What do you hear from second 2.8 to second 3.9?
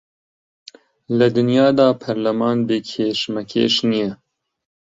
کێشمەکێش